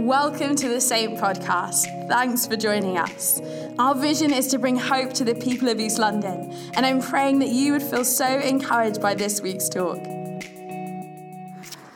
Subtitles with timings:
[0.00, 2.08] Welcome to the Saint Podcast.
[2.08, 3.38] Thanks for joining us.
[3.78, 7.40] Our vision is to bring hope to the people of East London, and I'm praying
[7.40, 9.98] that you would feel so encouraged by this week's talk.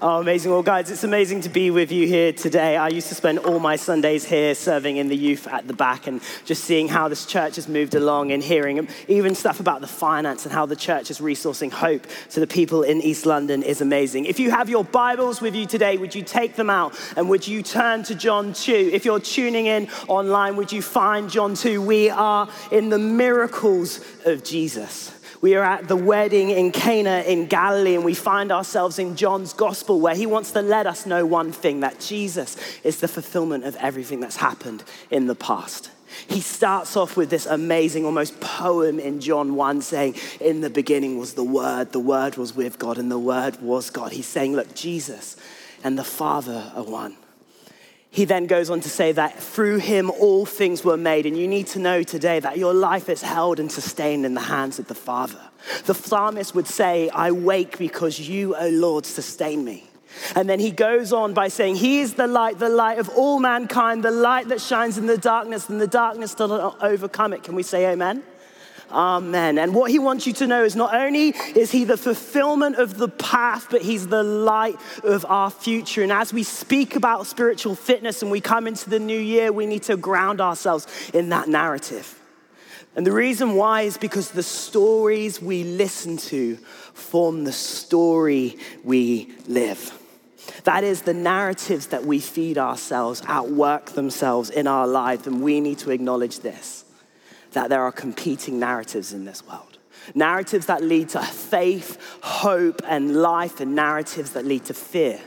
[0.07, 0.51] Oh, amazing.
[0.51, 2.77] Well, guys, it's amazing to be with you here today.
[2.77, 6.07] I used to spend all my Sundays here serving in the youth at the back
[6.07, 9.87] and just seeing how this church has moved along and hearing even stuff about the
[9.87, 13.81] finance and how the church is resourcing hope to the people in East London is
[13.81, 14.27] amazing.
[14.27, 17.49] If you have your Bibles with you today, would you take them out and would
[17.49, 18.91] you turn to John 2?
[18.93, 21.81] If you're tuning in online, would you find John 2?
[21.81, 25.14] We are in the miracles of Jesus.
[25.45, 29.53] We are at the wedding in Cana in Galilee, and we find ourselves in John's
[29.53, 33.65] gospel where he wants to let us know one thing that Jesus is the fulfillment
[33.65, 35.91] of everything that's happened in the past.
[36.29, 41.19] He starts off with this amazing, almost poem in John 1 saying, In the beginning
[41.19, 44.13] was the Word, the Word was with God, and the Word was God.
[44.13, 45.37] He's saying, Look, Jesus
[45.83, 47.17] and the Father are one.
[48.15, 51.27] He then goes on to say that through him all things were made.
[51.27, 54.41] And you need to know today that your life is held and sustained in the
[54.41, 55.41] hands of the Father.
[55.87, 59.91] The psalmist would say, I wake because you, O Lord, sustain me.
[60.37, 63.41] And then he goes on by saying, He is the light, the light of all
[63.41, 67.43] mankind, the light that shines in the darkness, and the darkness does not overcome it.
[67.43, 68.23] Can we say amen?
[68.95, 69.59] Amen.
[69.59, 72.97] And what he wants you to know is not only is he the fulfillment of
[72.97, 76.05] the past, but he's the light of our future.
[76.05, 79.67] And as we speak about spiritual fitness and we come into the new year, we
[79.67, 82.21] need to ground ourselves in that narrative.
[82.95, 86.55] And the reason why is because the stories we listen to
[86.95, 89.99] form the story we live.
[90.63, 95.61] That is, the narratives that we feed ourselves outwork themselves in our life, and we
[95.61, 96.85] need to acknowledge this
[97.55, 99.79] that there are competing narratives in this world.
[100.15, 105.19] Narratives that lead to faith, hope, and life, and narratives that lead to fear,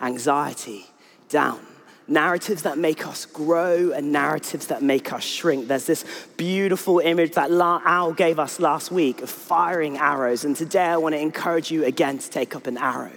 [0.00, 0.86] anxiety,
[1.28, 1.60] down.
[2.06, 5.68] Narratives that make us grow and narratives that make us shrink.
[5.68, 6.04] There's this
[6.36, 10.44] beautiful image that Al gave us last week of firing arrows.
[10.44, 13.12] And today I want to encourage you again to take up an arrow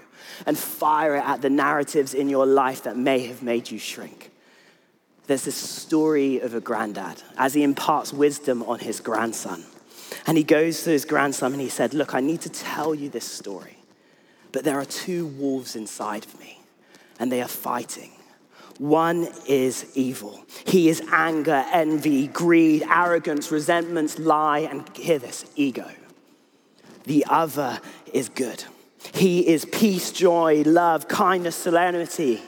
[0.45, 4.31] and fire it at the narratives in your life that may have made you shrink
[5.27, 9.63] there's this story of a granddad as he imparts wisdom on his grandson.
[10.25, 13.09] And he goes to his grandson and he said, Look, I need to tell you
[13.09, 13.77] this story,
[14.53, 16.61] but there are two wolves inside of me,
[17.19, 18.11] and they are fighting.
[18.77, 20.45] One is evil.
[20.65, 25.89] He is anger, envy, greed, arrogance, resentments, lie, and hear this ego.
[27.03, 27.79] The other
[28.13, 28.63] is good.
[29.13, 32.41] He is peace, joy, love, kindness, serenity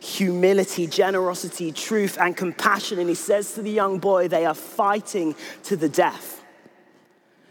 [0.00, 2.98] humility, generosity, truth, and compassion.
[2.98, 5.34] And he says to the young boy, they are fighting
[5.64, 6.42] to the death.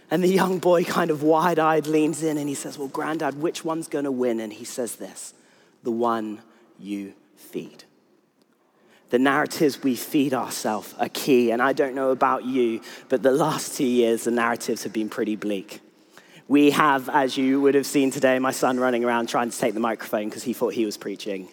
[0.09, 3.41] And the young boy, kind of wide eyed, leans in and he says, Well, granddad,
[3.41, 4.41] which one's going to win?
[4.41, 5.33] And he says this
[5.83, 6.41] the one
[6.77, 7.85] you feed.
[9.09, 11.51] The narratives we feed ourselves are key.
[11.51, 15.09] And I don't know about you, but the last two years, the narratives have been
[15.09, 15.81] pretty bleak.
[16.51, 19.73] We have, as you would have seen today, my son running around trying to take
[19.73, 21.47] the microphone because he thought he was preaching.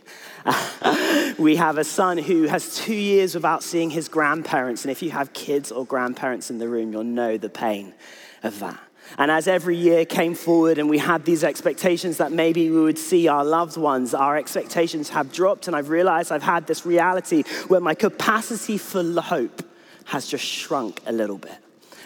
[1.39, 4.83] we have a son who has two years without seeing his grandparents.
[4.83, 7.95] And if you have kids or grandparents in the room, you'll know the pain
[8.43, 8.81] of that.
[9.19, 12.99] And as every year came forward and we had these expectations that maybe we would
[12.99, 15.69] see our loved ones, our expectations have dropped.
[15.69, 19.63] And I've realized I've had this reality where my capacity for hope
[20.07, 21.57] has just shrunk a little bit.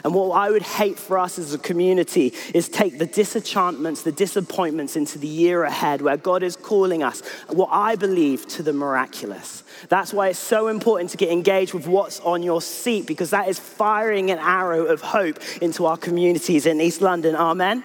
[0.04, 4.12] And what I would hate for us as a community is take the disenchantments, the
[4.12, 8.72] disappointments into the year ahead where God is calling us, what I believe, to the
[8.72, 9.62] miraculous.
[9.88, 13.48] That's why it's so important to get engaged with what's on your seat because that
[13.48, 17.36] is firing an arrow of hope into our communities in East London.
[17.36, 17.84] Amen.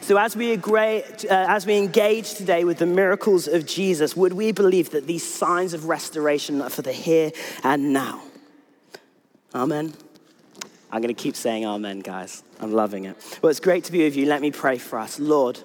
[0.00, 4.34] So, as we, agree, uh, as we engage today with the miracles of Jesus, would
[4.34, 8.20] we believe that these signs of restoration are for the here and now?
[9.54, 9.94] Amen.
[10.94, 12.44] I'm going to keep saying amen, guys.
[12.60, 13.16] I'm loving it.
[13.42, 14.26] Well, it's great to be with you.
[14.26, 15.18] Let me pray for us.
[15.18, 15.58] Lord,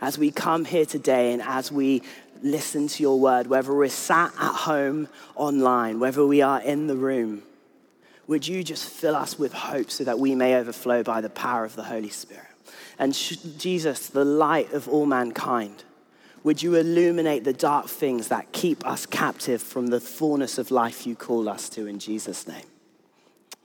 [0.00, 2.02] as we come here today and as we
[2.42, 5.06] listen to your word, whether we're sat at home
[5.36, 7.44] online, whether we are in the room,
[8.26, 11.64] would you just fill us with hope so that we may overflow by the power
[11.64, 12.48] of the Holy Spirit?
[12.98, 15.84] And Jesus, the light of all mankind,
[16.42, 21.06] would you illuminate the dark things that keep us captive from the fullness of life
[21.06, 22.66] you call us to in Jesus' name?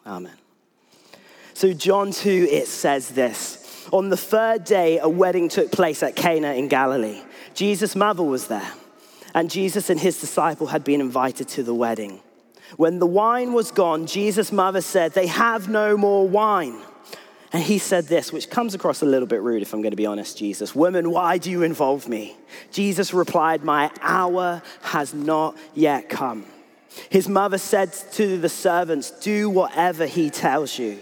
[0.06, 0.38] Amen.
[1.60, 6.16] So, John 2, it says this On the third day, a wedding took place at
[6.16, 7.22] Cana in Galilee.
[7.54, 8.72] Jesus' mother was there,
[9.36, 12.22] and Jesus and his disciple had been invited to the wedding.
[12.78, 16.80] When the wine was gone, Jesus' mother said, They have no more wine.
[17.52, 19.98] And he said this, which comes across a little bit rude, if I'm going to
[19.98, 20.74] be honest, Jesus.
[20.74, 22.38] Woman, why do you involve me?
[22.72, 26.46] Jesus replied, My hour has not yet come.
[27.10, 31.00] His mother said to the servants, Do whatever he tells you.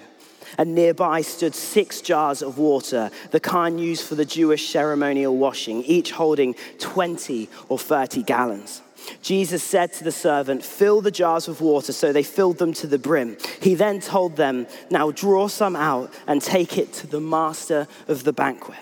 [0.57, 5.83] And nearby stood six jars of water, the kind used for the Jewish ceremonial washing,
[5.83, 8.81] each holding 20 or 30 gallons.
[9.21, 11.93] Jesus said to the servant, Fill the jars with water.
[11.93, 13.37] So they filled them to the brim.
[13.61, 18.23] He then told them, Now draw some out and take it to the master of
[18.23, 18.77] the banquet.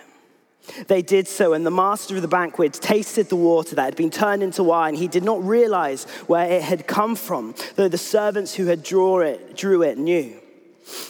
[0.88, 4.10] They did so, and the master of the banquet tasted the water that had been
[4.10, 4.96] turned into wine.
[4.96, 9.20] He did not realize where it had come from, though the servants who had drew
[9.20, 10.42] it, drew it knew.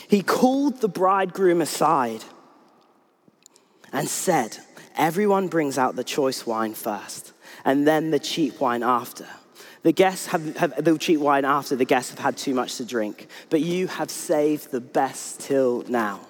[0.07, 2.23] He called the bridegroom aside
[3.91, 4.57] and said,
[4.97, 7.33] Everyone brings out the choice wine first
[7.65, 9.27] and then the cheap wine after.
[9.83, 12.85] The guests have, have, the cheap wine after the guests have had too much to
[12.85, 16.21] drink, but you have saved the best till now.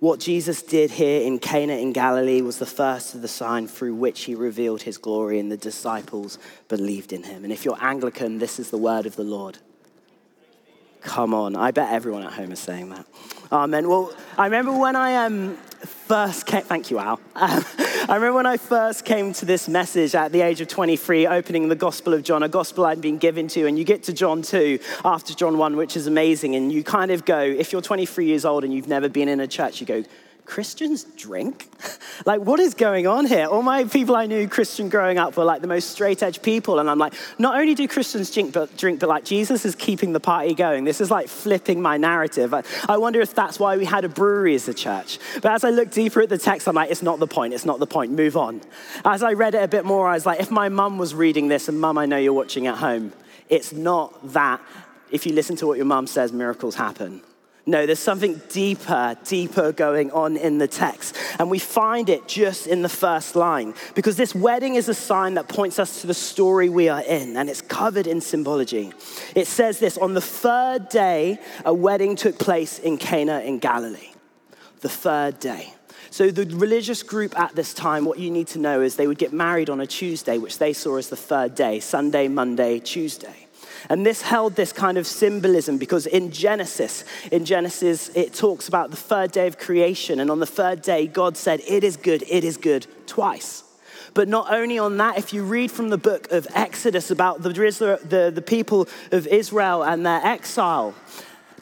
[0.00, 3.94] What Jesus did here in Cana in Galilee was the first of the sign through
[3.94, 6.38] which he revealed his glory, and the disciples
[6.68, 7.42] believed in him.
[7.42, 9.58] And if you're Anglican, this is the word of the Lord.
[11.04, 11.54] Come on.
[11.54, 13.06] I bet everyone at home is saying that.
[13.52, 13.88] Amen.
[13.88, 17.20] Well, I remember when I um, first came, thank you, Al.
[17.36, 17.64] Um,
[18.08, 21.68] I remember when I first came to this message at the age of 23, opening
[21.68, 24.42] the Gospel of John, a gospel I'd been given to, and you get to John
[24.42, 26.54] 2 after John 1, which is amazing.
[26.54, 29.40] And you kind of go, if you're 23 years old and you've never been in
[29.40, 30.04] a church, you go,
[30.44, 31.68] Christians drink?
[32.26, 33.46] like, what is going on here?
[33.46, 36.78] All my people I knew Christian growing up were like the most straight edge people.
[36.78, 40.12] And I'm like, not only do Christians drink, but, drink, but like Jesus is keeping
[40.12, 40.84] the party going.
[40.84, 42.52] This is like flipping my narrative.
[42.52, 45.18] I, I wonder if that's why we had a brewery as a church.
[45.34, 47.54] But as I look deeper at the text, I'm like, it's not the point.
[47.54, 48.12] It's not the point.
[48.12, 48.60] Move on.
[49.04, 51.48] As I read it a bit more, I was like, if my mum was reading
[51.48, 53.12] this, and mum, I know you're watching at home,
[53.48, 54.60] it's not that
[55.10, 57.22] if you listen to what your mum says, miracles happen.
[57.66, 61.16] No, there's something deeper, deeper going on in the text.
[61.38, 65.34] And we find it just in the first line because this wedding is a sign
[65.34, 68.92] that points us to the story we are in, and it's covered in symbology.
[69.34, 74.10] It says this on the third day, a wedding took place in Cana in Galilee.
[74.80, 75.72] The third day.
[76.10, 79.18] So, the religious group at this time, what you need to know is they would
[79.18, 83.43] get married on a Tuesday, which they saw as the third day Sunday, Monday, Tuesday.
[83.88, 88.90] And this held this kind of symbolism because in Genesis, in Genesis, it talks about
[88.90, 90.20] the third day of creation.
[90.20, 93.62] And on the third day, God said, It is good, it is good, twice.
[94.14, 97.50] But not only on that, if you read from the book of Exodus about the,
[97.50, 100.94] the, the people of Israel and their exile,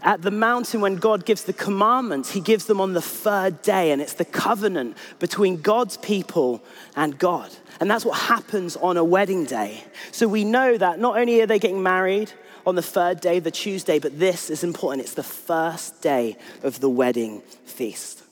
[0.03, 3.91] at the mountain when God gives the commandments, he gives them on the third day,
[3.93, 6.63] and it's the covenant between God's people
[6.97, 7.51] and God.
[7.83, 9.83] And that's what happens on a wedding day.
[10.13, 12.31] So we know that not only are they getting married
[12.65, 15.03] on the third day, the Tuesday, but this is important.
[15.03, 18.23] It's the first day of the wedding feast.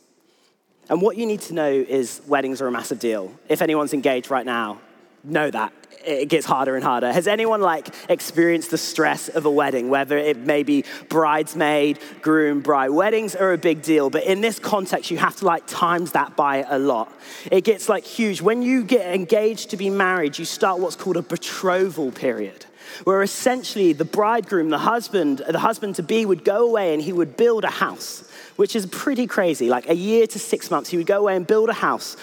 [0.89, 3.33] And what you need to know is weddings are a massive deal.
[3.49, 4.81] If anyone's engaged right now,
[5.25, 5.73] know that
[6.05, 7.13] it gets harder and harder.
[7.13, 12.61] Has anyone like experienced the stress of a wedding, whether it may be bridesmaid, groom,
[12.61, 12.91] bride?
[12.91, 16.37] Weddings are a big deal, but in this context, you have to like times that
[16.37, 17.13] by a lot.
[17.51, 18.41] It gets like huge.
[18.41, 22.67] When you get engaged to be married, you start what's called a betrothal period.
[23.05, 27.13] Where essentially the bridegroom, the husband, the husband to be would go away and he
[27.13, 29.69] would build a house, which is pretty crazy.
[29.69, 32.17] Like a year to six months, he would go away and build a house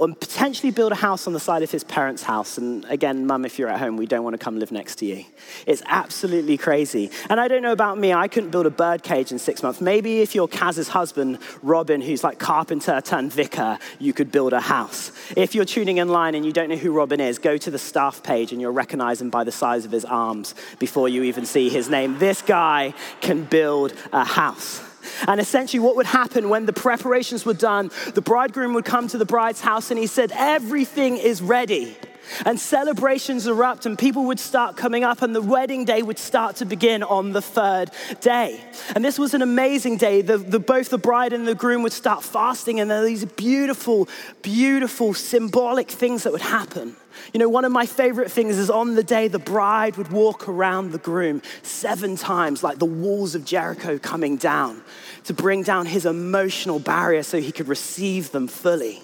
[0.00, 2.56] and potentially build a house on the side of his parents' house.
[2.56, 5.06] And again, mum, if you're at home, we don't want to come live next to
[5.06, 5.24] you.
[5.66, 7.10] It's absolutely crazy.
[7.28, 9.80] And I don't know about me, I couldn't build a bird cage in six months.
[9.80, 14.60] Maybe if you're Kaz's husband, Robin, who's like carpenter turned vicar, you could build a
[14.60, 15.12] house.
[15.36, 17.78] If you're tuning in line and you don't know who Robin is, go to the
[17.78, 21.44] staff page and you'll recognize him by the size of his arms before you even
[21.44, 22.18] see his name.
[22.18, 24.89] This guy can build a house.
[25.26, 29.18] And essentially, what would happen when the preparations were done, the bridegroom would come to
[29.18, 31.96] the bride's house and he said, Everything is ready.
[32.44, 36.56] And celebrations erupt, and people would start coming up, and the wedding day would start
[36.56, 38.60] to begin on the third day.
[38.94, 40.22] And this was an amazing day.
[40.22, 43.24] The, the, both the bride and the groom would start fasting, and there are these
[43.24, 44.08] beautiful,
[44.42, 46.96] beautiful, symbolic things that would happen.
[47.32, 50.48] You know, one of my favorite things is on the day the bride would walk
[50.48, 54.82] around the groom seven times, like the walls of Jericho coming down
[55.24, 59.02] to bring down his emotional barrier so he could receive them fully.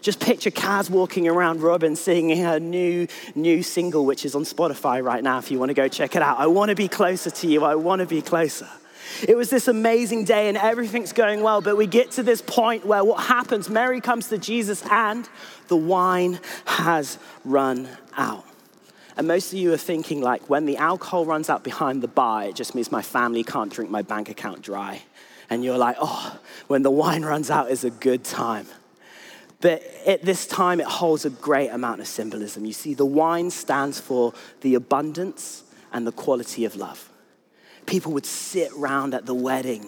[0.00, 5.02] Just picture Kaz walking around Robin singing her new, new single, which is on Spotify
[5.02, 6.38] right now if you want to go check it out.
[6.38, 7.64] I want to be closer to you.
[7.64, 8.68] I want to be closer.
[9.26, 12.86] It was this amazing day and everything's going well, but we get to this point
[12.86, 13.68] where what happens?
[13.68, 15.28] Mary comes to Jesus and
[15.68, 18.44] the wine has run out.
[19.16, 22.44] And most of you are thinking, like, when the alcohol runs out behind the bar,
[22.44, 25.02] it just means my family can't drink my bank account dry.
[25.50, 26.38] And you're like, oh,
[26.68, 28.68] when the wine runs out is a good time.
[29.60, 32.64] But at this time, it holds a great amount of symbolism.
[32.64, 37.10] You see, the wine stands for the abundance and the quality of love.
[37.86, 39.86] People would sit round at the wedding,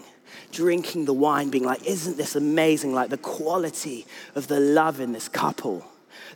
[0.51, 2.95] drinking the wine, being like, Isn't this amazing?
[2.95, 5.85] Like the quality of the love in this couple.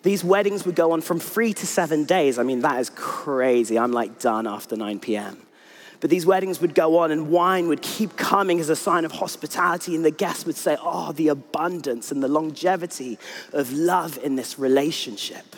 [0.03, 2.38] These weddings would go on from three to seven days.
[2.38, 3.79] I mean, that is crazy.
[3.79, 5.38] I'm like done after 9 p.m.
[6.01, 9.13] But these weddings would go on, and wine would keep coming as a sign of
[9.13, 9.95] hospitality.
[9.95, 13.19] And the guests would say, Oh, the abundance and the longevity
[13.53, 15.57] of love in this relationship.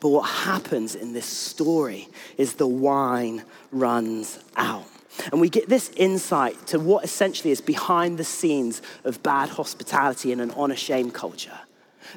[0.00, 4.86] But what happens in this story is the wine runs out.
[5.30, 10.32] And we get this insight to what essentially is behind the scenes of bad hospitality
[10.32, 11.58] in an honor shame culture.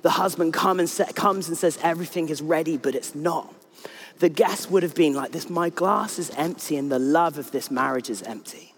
[0.01, 3.53] The husband come and sa- comes and says everything is ready, but it's not.
[4.19, 7.51] The guest would have been like this my glass is empty, and the love of
[7.51, 8.75] this marriage is empty.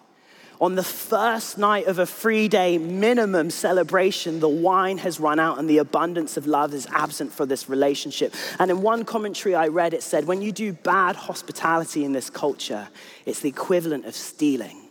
[0.60, 5.60] On the first night of a three day minimum celebration, the wine has run out
[5.60, 8.34] and the abundance of love is absent for this relationship.
[8.58, 12.32] And in one commentary I read, it said, when you do bad hospitality in this
[12.32, 12.88] culture,
[13.28, 14.90] it's the equivalent of stealing.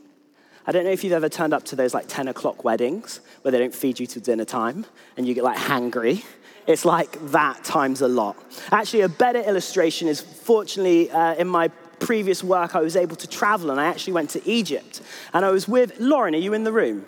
[0.68, 3.50] I don't know if you've ever turned up to those like 10 o'clock weddings where
[3.50, 4.86] they don't feed you till dinner time
[5.16, 6.24] and you get like hangry.
[6.66, 8.37] It's like that times a lot.
[8.73, 11.68] Actually, a better illustration is fortunately uh, in my
[11.99, 15.00] previous work, I was able to travel and I actually went to Egypt.
[15.32, 16.35] And I was with Lauren.
[16.35, 17.06] Are you in the room?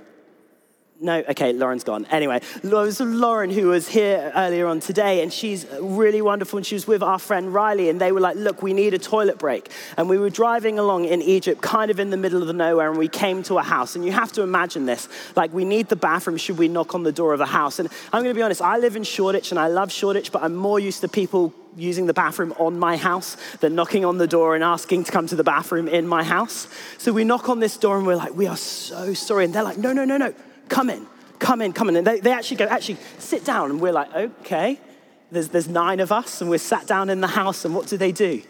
[1.00, 2.06] No, okay, Lauren's gone.
[2.06, 6.56] Anyway, it was Lauren who was here earlier on today, and she's really wonderful.
[6.56, 8.98] And she was with our friend Riley, and they were like, Look, we need a
[8.98, 9.70] toilet break.
[9.96, 12.88] And we were driving along in Egypt, kind of in the middle of the nowhere,
[12.88, 13.94] and we came to a house.
[13.94, 17.04] And you have to imagine this like, we need the bathroom, should we knock on
[17.04, 17.78] the door of a house?
[17.78, 20.56] And I'm gonna be honest, I live in Shoreditch, and I love Shoreditch, but I'm
[20.56, 24.56] more used to people using the bathroom on my house than knocking on the door
[24.56, 26.66] and asking to come to the bathroom in my house.
[26.96, 29.44] So we knock on this door, and we're like, We are so sorry.
[29.44, 30.34] And they're like, No, no, no, no
[30.68, 31.06] come in,
[31.38, 31.96] come in, come in.
[31.96, 33.70] And they, they actually go, actually, sit down.
[33.70, 34.78] And we're like, okay.
[35.30, 37.98] There's, there's nine of us, and we're sat down in the house, and what do
[37.98, 38.42] they do?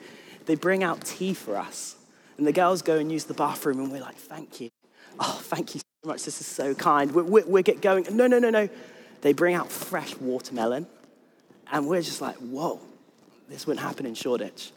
[0.47, 1.97] They bring out tea for us.
[2.37, 4.69] And the girls go and use the bathroom, and we're like, thank you.
[5.19, 6.23] Oh, thank you so much.
[6.23, 7.11] This is so kind.
[7.11, 8.07] We, we, we get going.
[8.13, 8.69] No, no, no, no.
[9.23, 10.87] They bring out fresh watermelon,
[11.73, 12.81] and we're just like, whoa,
[13.49, 14.71] this wouldn't happen in Shoreditch.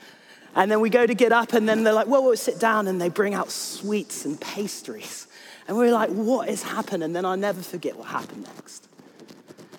[0.56, 2.88] And then we go to get up, and then they're like, whoa, whoa, sit down,
[2.88, 5.28] and they bring out sweets and pastries.
[5.68, 7.04] And we are like, what has happened?
[7.04, 8.88] And then I'll never forget what happened next.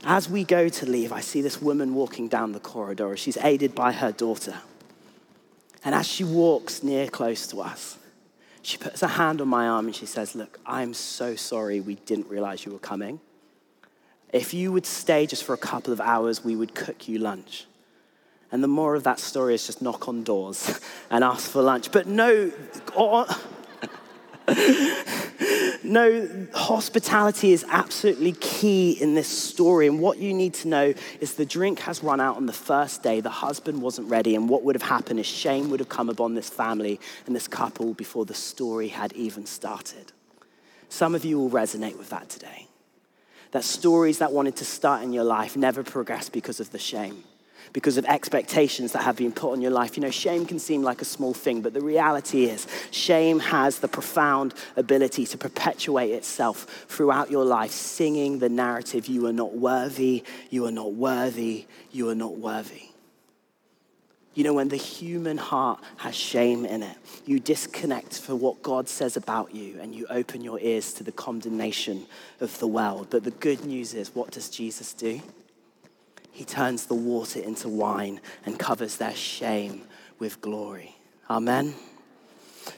[0.04, 3.16] As we go to leave, I see this woman walking down the corridor.
[3.16, 4.56] She's aided by her daughter.
[5.84, 7.98] And as she walks near close to us,
[8.62, 11.96] she puts her hand on my arm and she says, Look, I'm so sorry we
[11.96, 13.20] didn't realize you were coming.
[14.32, 17.66] If you would stay just for a couple of hours, we would cook you lunch.
[18.50, 21.90] And the more of that story is just knock on doors and ask for lunch.
[21.90, 22.52] But no,
[22.96, 23.26] oh,
[25.84, 29.86] no, hospitality is absolutely key in this story.
[29.86, 33.02] And what you need to know is the drink has run out on the first
[33.02, 33.20] day.
[33.20, 34.34] The husband wasn't ready.
[34.34, 37.48] And what would have happened is shame would have come upon this family and this
[37.48, 40.12] couple before the story had even started.
[40.88, 42.68] Some of you will resonate with that today.
[43.52, 47.24] That stories that wanted to start in your life never progressed because of the shame
[47.73, 49.97] because of expectations that have been put on your life.
[49.97, 53.78] You know, shame can seem like a small thing, but the reality is, shame has
[53.78, 59.54] the profound ability to perpetuate itself throughout your life, singing the narrative you are not
[59.57, 62.88] worthy, you are not worthy, you are not worthy.
[64.35, 68.88] You know, when the human heart has shame in it, you disconnect for what God
[68.88, 72.07] says about you and you open your ears to the condemnation
[72.40, 73.09] of the world.
[73.11, 75.21] But the good news is, what does Jesus do?
[76.32, 79.82] He turns the water into wine and covers their shame
[80.18, 80.96] with glory.
[81.30, 81.74] Amen.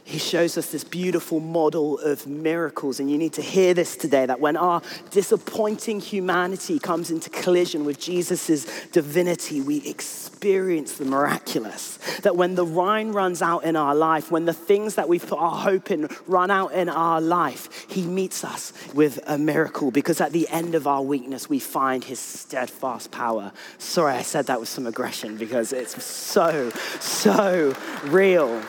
[0.02, 3.00] He shows us this beautiful model of miracles.
[3.00, 7.84] And you need to hear this today that when our disappointing humanity comes into collision
[7.84, 11.98] with Jesus' divinity, we experience the miraculous.
[12.22, 15.38] That when the wine runs out in our life, when the things that we've put
[15.38, 20.20] our hope in run out in our life, He meets us with a miracle because
[20.20, 23.52] at the end of our weakness, we find His steadfast power.
[23.78, 27.72] Sorry, I said that with some aggression because it's so, so
[28.06, 28.60] real.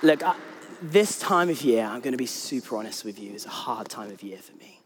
[0.00, 0.36] Look, I,
[0.80, 3.88] this time of year, I'm going to be super honest with you, is a hard
[3.88, 4.80] time of year for me.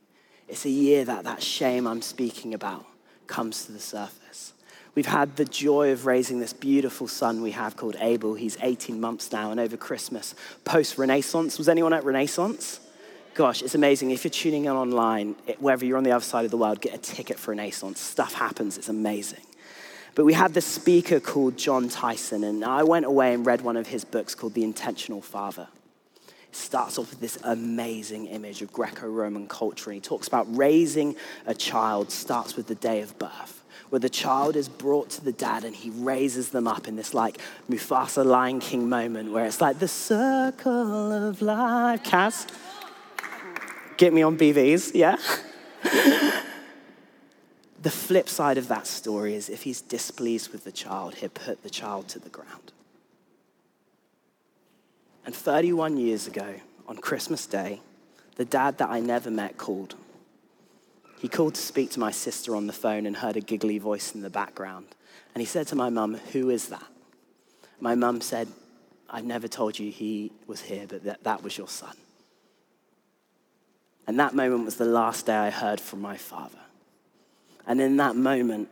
[0.49, 2.87] It's a year that that shame I'm speaking about
[3.27, 4.55] comes to the surface.
[5.01, 8.35] We've had the joy of raising this beautiful son we have called Abel.
[8.35, 10.35] He's 18 months now, and over Christmas,
[10.67, 11.57] post Renaissance.
[11.57, 12.81] Was anyone at Renaissance?
[13.33, 14.11] Gosh, it's amazing.
[14.11, 16.93] If you're tuning in online, wherever you're on the other side of the world, get
[16.93, 17.99] a ticket for Renaissance.
[17.99, 19.41] Stuff happens, it's amazing.
[20.15, 23.79] But we had this speaker called Jon Tyson, and I went away and read one
[23.79, 25.69] of his books called The Intentional Father.
[26.27, 29.89] It starts off with this amazing image of Greco Roman culture.
[29.89, 31.17] And he talks about raising
[31.47, 35.33] a child starts with the day of birth, where the child is brought to the
[35.33, 39.61] dad and he raises them up in this like Mufasa Lion King moment where it's
[39.61, 42.05] like the circle of life.
[42.05, 42.47] Cass,
[43.97, 45.17] get me on BVs, yeah?
[47.83, 51.63] the flip side of that story is if he's displeased with the child, he'll put
[51.63, 52.73] the child to the ground.
[55.25, 56.57] And 31 years ago,
[56.87, 57.81] on Christmas Day,
[58.37, 59.95] the dad that I never met called.
[61.21, 64.15] He called to speak to my sister on the phone and heard a giggly voice
[64.15, 64.87] in the background.
[65.35, 66.87] And he said to my mum, Who is that?
[67.79, 68.49] My mum said,
[69.09, 71.95] I've never told you he was here, but that, that was your son.
[74.07, 76.59] And that moment was the last day I heard from my father.
[77.67, 78.71] And in that moment,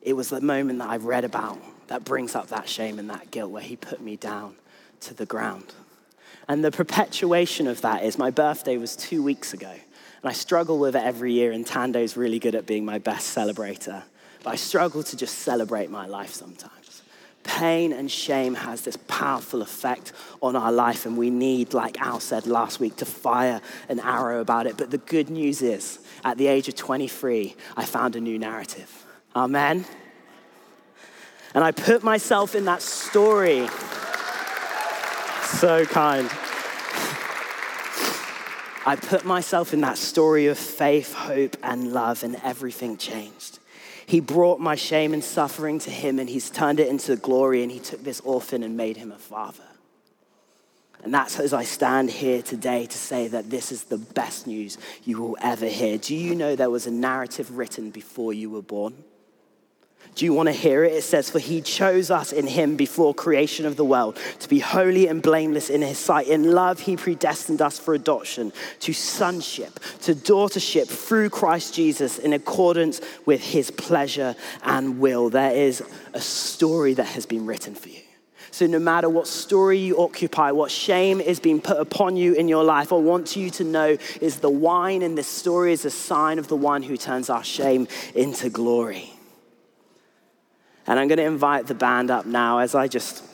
[0.00, 3.30] it was the moment that I've read about that brings up that shame and that
[3.30, 4.54] guilt where he put me down
[5.00, 5.74] to the ground.
[6.48, 9.74] And the perpetuation of that is my birthday was two weeks ago.
[10.22, 13.36] And I struggle with it every year, and Tando's really good at being my best
[13.36, 14.02] celebrator.
[14.44, 17.02] But I struggle to just celebrate my life sometimes.
[17.42, 22.20] Pain and shame has this powerful effect on our life, and we need, like Al
[22.20, 24.76] said last week, to fire an arrow about it.
[24.76, 29.04] But the good news is, at the age of 23, I found a new narrative.
[29.34, 29.84] Amen.
[31.52, 33.66] And I put myself in that story
[35.42, 36.30] so kind.
[38.84, 43.60] I put myself in that story of faith, hope, and love, and everything changed.
[44.06, 47.70] He brought my shame and suffering to him, and he's turned it into glory, and
[47.70, 49.62] he took this orphan and made him a father.
[51.04, 54.78] And that's as I stand here today to say that this is the best news
[55.04, 55.98] you will ever hear.
[55.98, 58.94] Do you know there was a narrative written before you were born?
[60.14, 60.92] Do you want to hear it?
[60.92, 64.58] It says, For he chose us in him before creation of the world to be
[64.58, 66.28] holy and blameless in his sight.
[66.28, 72.34] In love, he predestined us for adoption to sonship, to daughtership through Christ Jesus in
[72.34, 75.30] accordance with his pleasure and will.
[75.30, 75.82] There is
[76.12, 78.00] a story that has been written for you.
[78.50, 82.48] So, no matter what story you occupy, what shame is being put upon you in
[82.48, 85.90] your life, I want you to know is the wine in this story is a
[85.90, 89.14] sign of the one who turns our shame into glory.
[90.86, 93.24] And I'm going to invite the band up now as I just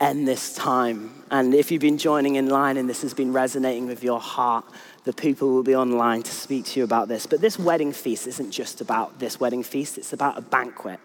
[0.00, 1.10] end this time.
[1.30, 4.64] And if you've been joining in line and this has been resonating with your heart,
[5.04, 7.26] the people will be online to speak to you about this.
[7.26, 11.00] But this wedding feast isn't just about this wedding feast, it's about a banquet.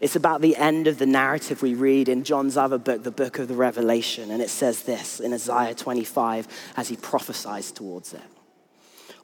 [0.00, 3.40] It's about the end of the narrative we read in John's other book, the book
[3.40, 4.30] of the Revelation.
[4.30, 8.22] And it says this in Isaiah 25 as he prophesies towards it.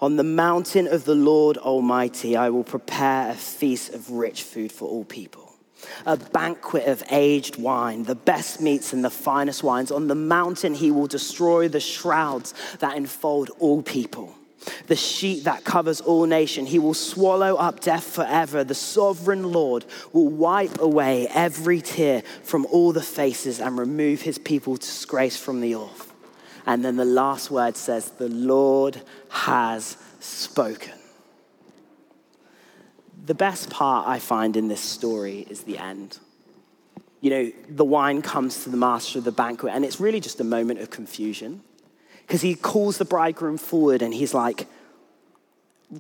[0.00, 4.72] On the mountain of the Lord Almighty, I will prepare a feast of rich food
[4.72, 5.43] for all people
[6.06, 9.90] a banquet of aged wine, the best meats and the finest wines.
[9.90, 14.34] On the mountain, he will destroy the shrouds that enfold all people.
[14.86, 18.64] The sheet that covers all nation, he will swallow up death forever.
[18.64, 24.38] The sovereign Lord will wipe away every tear from all the faces and remove his
[24.38, 26.12] people's disgrace from the earth.
[26.66, 30.92] And then the last word says, The Lord has spoken
[33.24, 36.18] the best part I find in this story is the end.
[37.20, 40.40] You know, the wine comes to the master of the banquet, and it's really just
[40.40, 41.62] a moment of confusion
[42.26, 44.66] because he calls the bridegroom forward and he's like,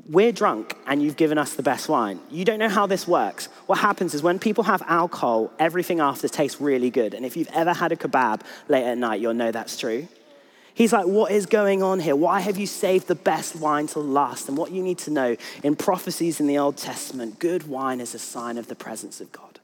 [0.08, 2.20] We're drunk and you've given us the best wine.
[2.30, 3.46] You don't know how this works.
[3.66, 7.14] What happens is when people have alcohol, everything after tastes really good.
[7.14, 10.08] And if you've ever had a kebab late at night, you'll know that's true.
[10.74, 12.16] He's like, What is going on here?
[12.16, 14.48] Why have you saved the best wine till last?
[14.48, 18.14] And what you need to know in prophecies in the Old Testament, good wine is
[18.14, 19.60] a sign of the presence of God.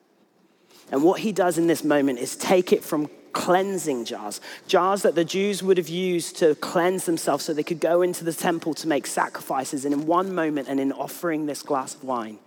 [0.91, 5.15] And what he does in this moment is take it from cleansing jars, jars that
[5.15, 8.75] the Jews would have used to cleanse themselves so they could go into the temple
[8.75, 9.85] to make sacrifices.
[9.85, 12.39] And in one moment, and in offering this glass of wine,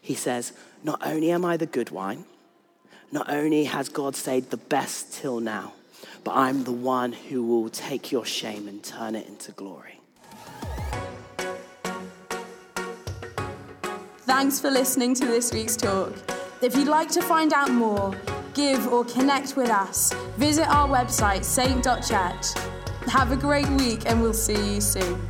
[0.00, 2.24] he says, Not only am I the good wine,
[3.12, 5.74] not only has God saved the best till now,
[6.24, 10.00] but I'm the one who will take your shame and turn it into glory.
[14.24, 16.14] Thanks for listening to this week's talk.
[16.62, 18.14] If you'd like to find out more,
[18.54, 22.46] give, or connect with us, visit our website, saint.church.
[23.08, 25.20] Have a great week, and we'll see you soon.